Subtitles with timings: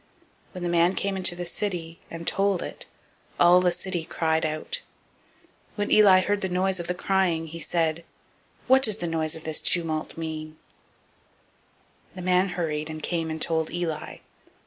[0.53, 2.87] When the man came into the city, and told it,
[3.39, 4.81] all the city cried out.
[5.73, 8.03] 004:014 When Eli heard the noise of the crying, he said,
[8.65, 10.15] What means the noise of this tumult?
[10.15, 10.55] The
[12.23, 14.17] man hurried, and came and told Eli.